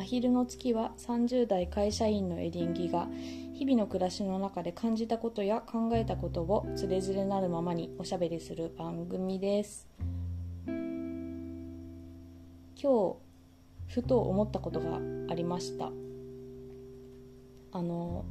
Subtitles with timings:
[0.00, 3.06] 真昼の月は30代会社員のエリンギが
[3.52, 9.86] 日々の暮らしの中で感じたことや考えたことをつれづれなるままにおしゃべりする番組です。
[10.66, 10.72] 今
[12.82, 13.16] 日
[13.88, 15.90] ふと思ったことがありました。
[17.72, 18.24] あの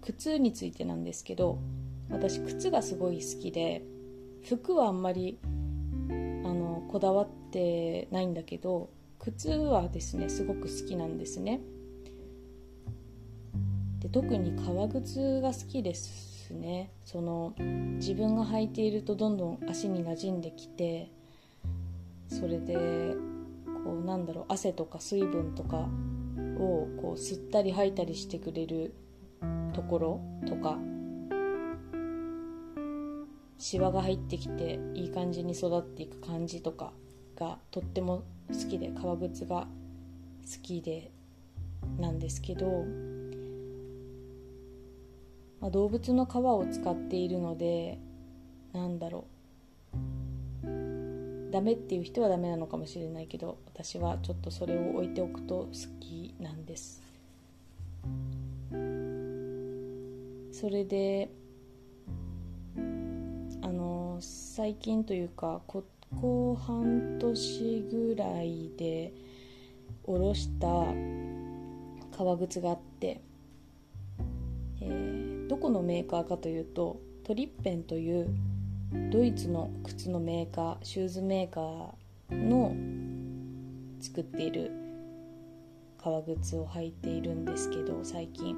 [0.00, 1.58] 靴についてなんですけど
[2.08, 3.82] 私靴がすごい好きで
[4.42, 8.88] 服はあんまりあのこだわってないんだけど
[9.32, 11.60] 靴はですねすごく好きなんですね。
[14.00, 16.92] で特に革靴が好きですね。
[17.04, 21.10] その自分が履いているとどんどん足に馴染んできて
[22.28, 22.74] それで
[23.84, 25.88] こうなんだろう汗とか水分とか
[26.58, 28.94] をこう吸ったり吐いたりしてくれる
[29.74, 30.78] ところとか
[33.58, 36.92] シワが入ってきていい感じに育っていく感じとか
[37.38, 41.10] がとっても好きで革靴が好きで
[41.98, 42.84] なんですけど、
[45.60, 47.98] まあ、動物の皮を使っているので
[48.72, 49.38] なんだろう。
[51.50, 57.02] ダメっていう人はダメなのかもしれないけど私はちょっとそれを置いておくと好きなんです。
[60.52, 61.30] それで
[63.62, 65.84] あの最近というかこ
[66.16, 69.12] こ半年ぐらいで
[70.04, 70.66] おろした
[72.16, 73.20] 革靴があって、
[74.80, 78.28] えー、どこのメーカーかというとトリッペンという
[79.10, 82.74] ドイツの靴のメーカーシューズメーカーの
[84.00, 84.72] 作っている
[86.02, 88.56] 革靴を履いているんですけど最近。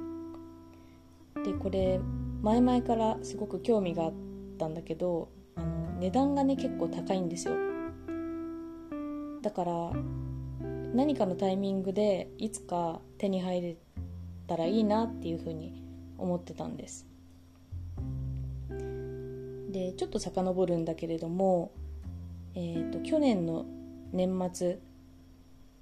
[1.43, 1.99] でこれ
[2.41, 4.13] 前々からすごく興味があっ
[4.57, 5.29] たんだけど
[6.01, 7.53] 値段がね結構高いんですよ。
[9.43, 9.91] だから
[10.95, 13.77] 何かのタイミングでいつか手に入れ
[14.47, 15.83] たらいいなっていうふうに
[16.17, 17.05] 思ってたんです。
[19.69, 21.71] でちょっと遡るんだけれども、
[22.55, 23.65] えーと、と去年の
[24.11, 24.79] 年末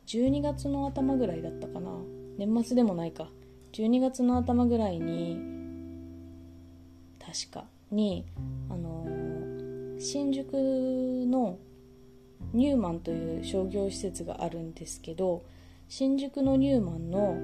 [0.06, 1.92] 12月の頭ぐらいだったかな。
[2.38, 3.30] 年末でもないか。
[3.72, 5.40] 12月の頭ぐらいに
[7.20, 8.26] 確かに、
[8.70, 9.06] あの、
[10.00, 11.60] 新宿の
[12.54, 15.44] ニューマンという商業施設があるんですけど
[15.90, 17.36] 新宿のニューマンの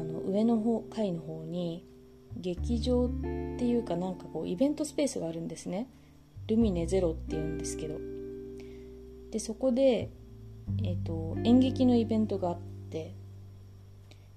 [0.00, 1.84] あの上の方階の方に
[2.36, 3.08] 劇場っ
[3.58, 5.88] ていうかなんかこうイベントスペースがあるんですね。
[6.46, 7.98] ルミネゼロっていうんですけど。
[9.30, 10.08] でそこで、
[10.82, 12.58] えーと演劇のイベントがあっ
[12.90, 13.14] て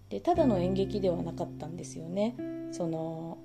[0.09, 2.36] でただの演劇ではなかったんですよね。
[2.72, 3.38] その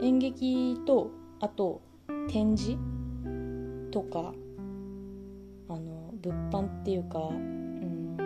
[0.00, 1.10] 演劇と
[1.42, 1.82] あと
[2.28, 2.78] 展示？
[3.90, 4.32] とか
[5.68, 8.16] あの物販っていうか、うん、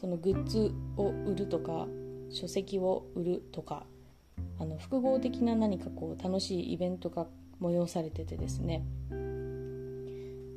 [0.00, 1.86] そのグッズを売るとか
[2.30, 3.84] 書籍を売るとか
[4.58, 7.26] あの複合的な何かこう楽しいイベントが
[7.60, 8.86] 催されててですね。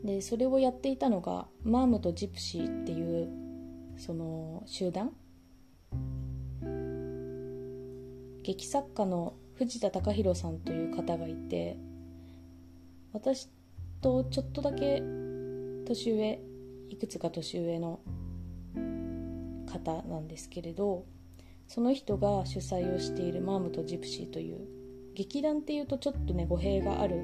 [0.06, 3.28] でそれをやっていたのがマームとジプシーっていう
[3.97, 5.12] その集団？
[8.44, 11.78] 劇作家の藤田隆弘さんという方がいて
[13.13, 13.47] 私
[14.01, 15.01] とちょっとだけ
[15.88, 16.40] 年上
[16.90, 18.01] いくつか年上の
[19.72, 21.06] 方なんですけれど
[21.69, 24.68] その人が主催をしているマームとジプシーという
[25.16, 27.24] 劇団っていうとちょっとね語弊がある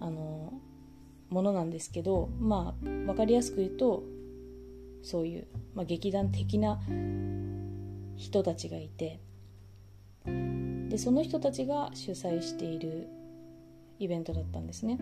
[0.00, 0.54] あの
[1.28, 4.02] ものなんですけどまあ分かりやすく言うと
[5.02, 6.80] そういう、まあ、劇団的な
[8.16, 9.20] 人たちがいて
[10.90, 13.08] でその人たちが主催している
[14.00, 14.98] イベントだったんですね。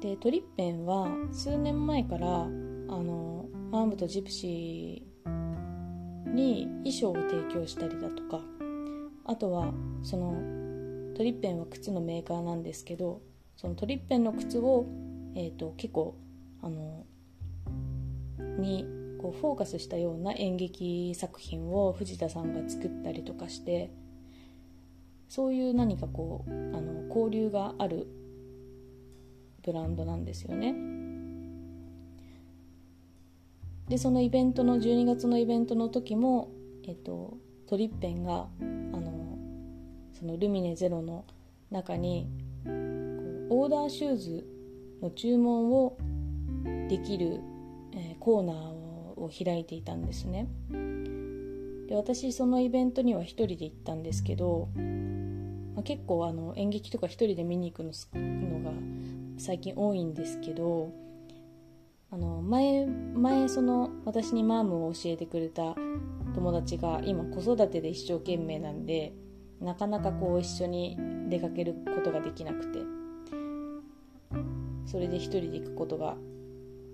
[0.00, 8.40] でトリッペンは数年前からあのマームとジプシーに衣装を提供したりだとか
[9.24, 9.72] あとは
[10.02, 10.34] その
[11.16, 13.22] トリッペンは靴のメーカーなんですけど
[13.56, 14.86] そのトリッペンの靴を、
[15.34, 16.16] えーと、結構
[16.62, 17.04] あの
[18.58, 18.86] に
[19.18, 23.90] こうフォーカスしたような演劇作品を藤田さんが作ったりとかして
[25.28, 28.06] そういう何かこうあの交流がある
[29.64, 30.74] ブランドなんですよね。
[33.88, 36.50] でそのイベントの12月のイベントの時も、
[36.84, 39.38] えっと、トリッペンがあの
[40.12, 41.24] そのルミネゼロの
[41.70, 42.28] 中に
[43.48, 44.46] オーダーシューズ
[45.02, 45.96] の注文を
[46.88, 47.40] できる、
[47.94, 48.75] えー、コーナー
[49.16, 50.48] を開いていたんですね。
[51.88, 54.68] で私そのイベントには1人で行ったんですけど、
[55.74, 58.72] まあ、結構あの演劇とか1人で見に行くのが
[59.38, 60.92] 最近多いんですけど
[62.10, 65.74] あの前前その私にマームを教えてくれた
[66.34, 69.14] 友達が今子育てで一生懸命なんで
[69.60, 70.96] なかなかこう一緒に
[71.28, 72.80] 出かけることができなくて
[74.84, 76.16] それで一人で行くことが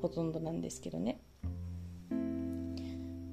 [0.00, 1.20] ほとんどなんですけどね。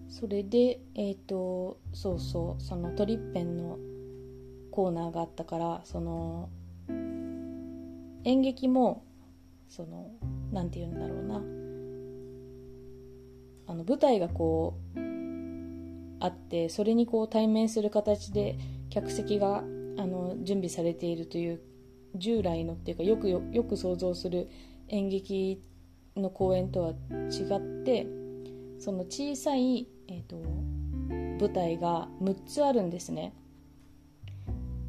[0.10, 3.78] それでえっ、ー、とそうそうそのトリッペンの
[4.72, 6.50] コーナーがあったからその
[8.24, 9.04] 演劇も
[9.70, 10.12] その
[10.52, 11.42] 何て言うんだろうな。
[13.68, 15.00] あの舞台がこう
[16.20, 18.58] あってそれにこう対面する形で
[18.90, 21.62] 客席があの準備されているという
[22.16, 24.50] 従来のっていうかよくよく想像する
[24.88, 25.62] 演劇
[26.16, 26.94] の公演とは違
[27.58, 28.08] って
[28.80, 30.38] その小さいえーと、
[31.40, 33.34] 舞台が6つあるんですね。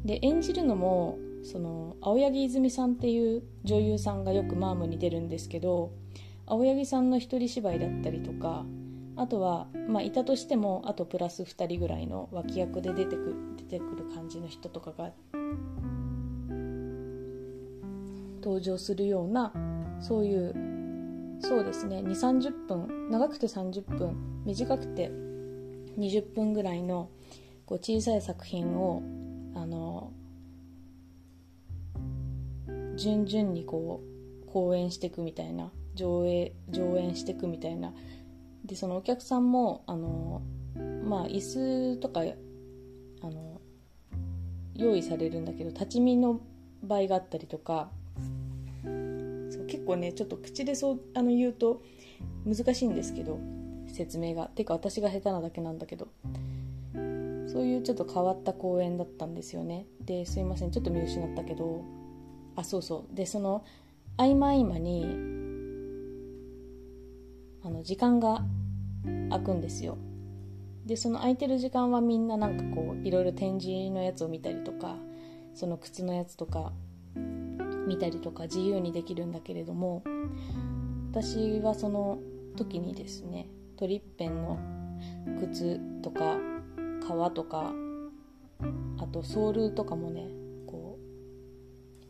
[0.03, 5.91] で演じるのもその青柳泉さんっていう女優さんがよくマームに出るんですけど
[6.47, 8.65] 青柳さんの一人芝居だったりとか
[9.15, 15.11] あとは、まあ、いたとしてもあとプラス2人ぐらいの脇役で出てく出てくる感じの人とかが
[18.41, 19.53] 登場するような
[19.99, 20.55] そういう
[21.43, 21.97] そうですね。
[21.97, 25.09] 2 3 0分長くて30分短くて
[25.97, 27.09] 20分ぐらいの
[27.65, 29.03] こう小さい作品を
[29.55, 30.11] あの
[32.95, 34.01] 順々にこ
[34.43, 37.93] う公演していくみたいな上映上演していくみたいな。
[38.65, 40.41] でそのお客さんもあの
[41.03, 42.21] まあ椅子とか
[43.21, 43.59] あの
[44.75, 46.41] 用意されるんだけど立ち見の
[46.83, 47.89] 場合があったりとか
[49.67, 51.81] 結構ねちょっと口でそうあの言うと
[52.45, 53.39] 難しいんですけど
[53.91, 54.47] 説明が。
[54.47, 56.07] てか私が下手なだけなんだけど。
[57.47, 59.85] そういうちょっと変わった公演だったんですよね。
[60.01, 60.71] ですいません。
[60.71, 61.83] ちょっと見失ったけど。
[62.55, 63.15] あそうそう。
[63.15, 63.63] でその
[64.17, 65.03] 合間合間に
[67.63, 68.43] あの時間が
[69.29, 69.97] 空くんですよ。
[70.85, 74.97] でその空いてる時間はみんななんかこういろいろ展示のやつを見たりとか
[75.53, 76.73] その靴のやつとか
[77.87, 80.03] 見たりとか自由にできるんだけれども
[81.11, 82.19] 私はその
[82.55, 83.47] 時にですね
[83.81, 84.59] トリッペンの
[85.39, 86.37] 靴とか
[87.07, 87.73] 革とか
[88.99, 90.27] あとソールとかもね
[90.67, 92.05] こう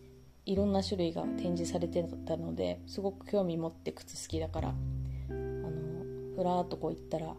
[0.45, 4.73] いろんな種類が展示されてたのですごく興味持って靴好きだからあ
[5.31, 7.35] のふらっとこう行ったら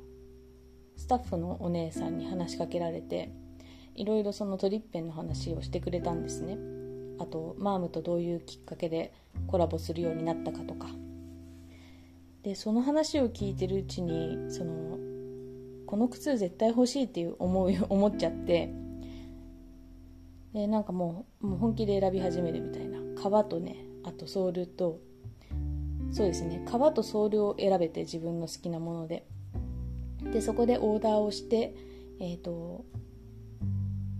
[0.96, 3.30] スタッフのお姉さんに話しかけられて
[3.94, 6.56] いろいろそのトリッペンの話をしてくれたんですね。
[7.18, 9.12] あとマームとどういうきっかけで
[9.46, 10.88] コラボするようになったかとか
[12.42, 14.98] でその話を聞いてるうちにその
[15.86, 18.72] この靴絶対欲しいっていう思い 思っちゃって
[20.52, 23.00] でなんかもうもう本気で選び始めるみたいな。
[23.14, 24.98] 革とねあとソールと
[26.10, 26.62] そうですね。
[26.66, 29.26] 革とソールを選べて自分の好きなもので。
[30.32, 31.74] でそこでオーダーをして
[32.18, 32.84] えっ、ー、と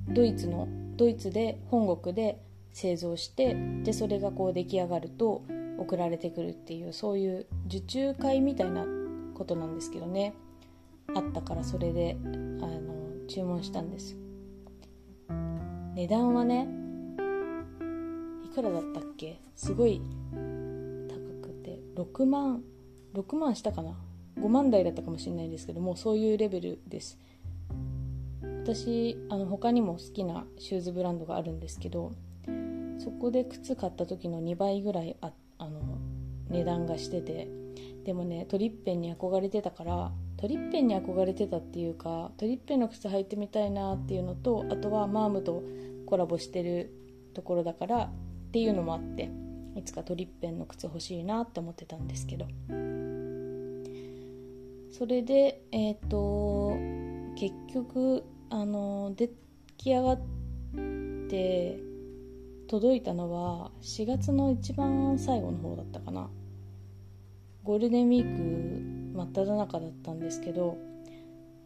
[0.09, 2.41] ドイツのドイツで本国で
[2.73, 5.43] 製造してでそれがこう出来上がると
[5.79, 8.85] 送られてくるっていうそういう受注会みたいな
[9.33, 10.35] ことなんですけどね。
[11.15, 12.27] あったからそれであ
[12.67, 14.17] の注文したんです
[15.95, 16.69] 値段はね
[18.45, 19.41] いくらだったっけ？
[19.57, 20.01] すごい
[21.09, 22.63] 高くて6万
[23.15, 23.95] 6万したかな
[24.39, 27.19] ？5万台だったかもしれないですけどもうそういうレベルです。
[28.65, 32.13] 私あの他にも好きなシューズブランドがあるんですけど
[32.99, 35.81] そこで靴買った時の2倍ぐらいああの
[36.49, 37.49] 値段がしてて
[38.05, 45.63] でもねトリッペンに憧れてたからトリッペンに憧れてたっていうかトリッペンの靴履いてみたいなっていうのとあとはマームと
[46.07, 46.93] コラボしてる
[47.35, 48.11] ところだからっ
[48.53, 49.31] ていうのもあって
[49.77, 52.47] いつかトリッペンの靴欲しいなって思ってたんですけど。
[54.93, 56.77] それでえっ、ー、と
[57.35, 59.31] 結局あの出
[59.79, 60.21] 来上がっ
[61.29, 61.81] て
[62.69, 66.31] 届いたのは4月の一番最後の方だったかな。
[67.65, 70.79] ゴールデンウィーク真っ只中だったんですけど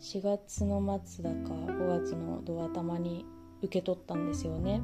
[0.00, 3.24] 4月の末だか5月のド頭に
[3.62, 4.82] 受け取ったんですよね。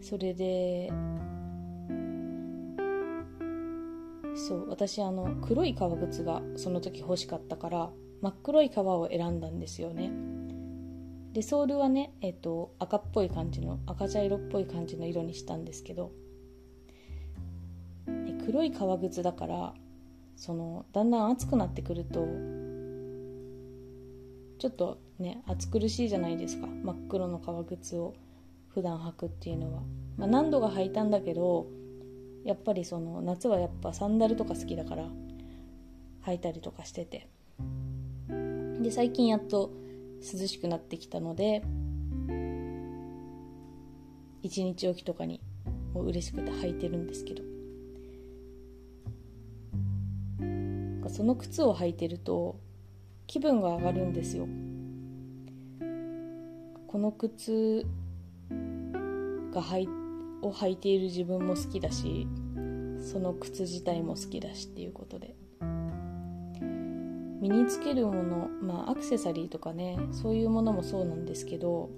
[0.00, 0.90] それで
[4.34, 7.90] そう私あの黒い革靴がその時欲しかったから
[8.20, 10.10] 真っ黒い革を選んだんですよね。
[11.32, 16.10] でソールはね、えっと、赤っぽい感じの赤茶色っぽい感じの色にしたんですけど
[18.44, 19.74] 黒い革靴だから
[20.36, 22.26] そのだんだん暑くなってくると
[24.58, 26.66] ちょっとね暑苦しいじゃないですか。
[26.66, 28.14] 真っ黒の革靴を
[28.68, 29.82] 普段履くっていうのは、
[30.16, 31.66] まあ、何度か履いたんだけど
[32.44, 35.06] やっぱりその夏はやっぱサンダルとか好きだから
[36.26, 37.28] 履いたりとかしてて。
[38.82, 39.70] で最近やっと
[40.20, 41.62] 涼しくなってきたので
[44.42, 45.42] 一日おきとかに
[45.92, 47.49] もう嬉しくて履いてるんですけど。
[51.10, 52.58] その靴を履いてると
[53.26, 54.46] 気分が上がるんですよ。
[56.86, 57.86] この靴
[59.52, 59.88] が履
[60.42, 62.26] を履いている自分も好きだし
[63.00, 65.36] その靴自体も好きだしっていうことで。
[67.40, 71.88] 身につけるものまあアクセサリーとかねそういうものもそうなんですけど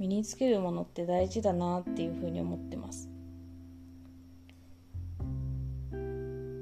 [0.00, 3.08] 身につけるものって大事だなっていうふうに思ってます。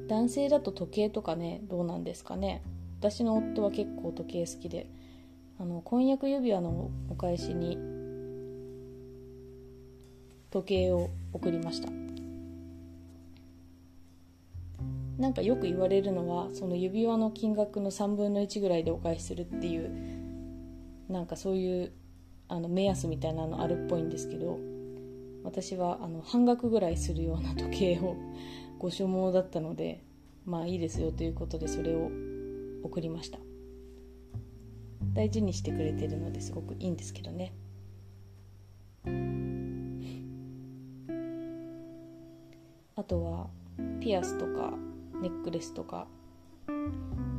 [0.09, 2.63] 男性だと時計とかねどうなんですかね。
[3.01, 4.89] 私の夫は結構時計好きで。
[5.59, 7.79] あの婚約指輪のお返しに
[10.51, 11.89] 時計を送りました。
[15.19, 19.91] なんかよく言われるのはその指輪の金額の3分の1ぐらいでお返しするっていう
[21.09, 21.93] なんかそういう
[22.49, 24.59] あの目安みたいなのあるっぽいんですけど
[25.43, 28.15] 私はあの半額ぐらいするような時計を
[28.79, 30.03] ご所望だったので
[30.45, 32.11] まあいいですよということでそれを
[32.83, 33.39] 送りました。
[35.13, 37.55] 大事にしてくれてるのですごくいいんですけどね。
[42.95, 43.49] あとは
[44.01, 44.73] ピアスとか
[45.21, 46.07] ネックレスとか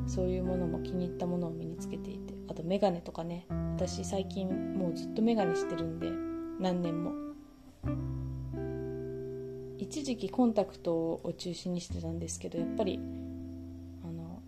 [0.05, 3.45] そういうものも気に入ったものを身につけていてあとメガネとかね。
[3.75, 6.09] 私最近もうずっとメガネしてるんで
[6.59, 7.26] 何年も。
[9.79, 12.99] 一時期コンタクトを中心にしてたんですけどやっぱり
[14.03, 14.41] あの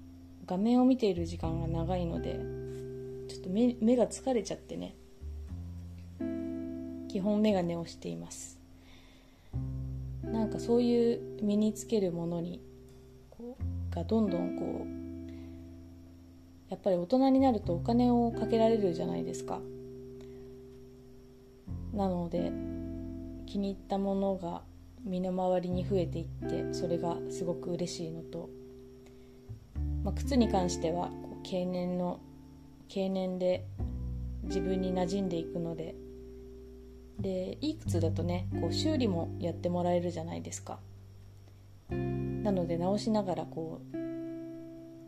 [0.45, 2.39] 画面を見ている時間が長いので
[3.27, 4.95] ちょっと目目が疲れちゃってね
[7.07, 8.59] 基本メガネをしています。
[10.23, 12.61] なんかそういう身につけるものに
[13.31, 14.99] こうがどんどんこう
[16.69, 19.59] やっぱり大人になるとお金をかけられるじゃないですか。
[21.93, 22.51] なので
[23.47, 24.61] 気に入ったものが
[25.05, 28.49] 身の回りに増えていってそれがすごく嬉しいのと、
[30.03, 32.19] まあ、靴に関してはこう経年の
[32.87, 33.65] 経年で
[34.43, 35.95] 自分に馴染んでいくので
[37.19, 40.79] でいい靴だとねこう修理もやってもらえるじゃないですか。
[41.89, 43.97] なので直しながらこう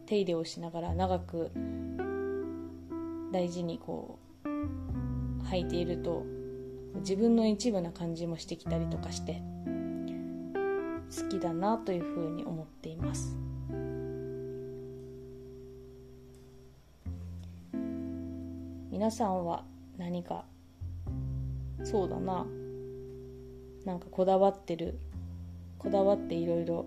[0.05, 1.51] 手入れをしながら長く
[3.31, 6.25] 大事にこう履いていると
[6.95, 9.41] 自分の一部な感じもしてきたりとかして
[11.15, 13.35] 好きだなというふうに思っています。
[18.89, 19.65] 皆さんは
[19.97, 20.45] 何か
[21.83, 22.45] そうだな。
[23.85, 24.99] なんかこだわってる。
[25.79, 26.85] こだわっていろいろ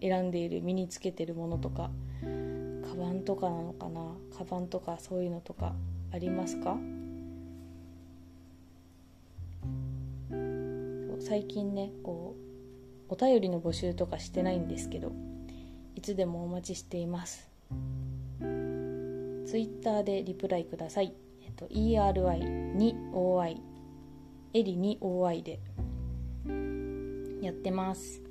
[0.00, 0.62] 選んでいる。
[0.62, 1.90] 身につけてるものとか。
[2.22, 4.00] カバンとかなのかな。
[4.36, 5.74] カバンとかそういうのとか。
[6.12, 6.78] ありますか？
[11.20, 12.45] 最近ねこう
[13.08, 15.12] お便りの募集とかしてないんですけど
[15.94, 17.48] いつでもお待ちしています。
[18.40, 23.56] ツイッターでリプライください、えっと、ERI2OI
[24.52, 25.60] エリ 2OI で
[27.40, 28.22] やってます。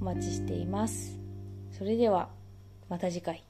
[0.00, 1.18] お待ちしています。
[1.72, 2.28] それでは
[2.88, 3.44] また次回。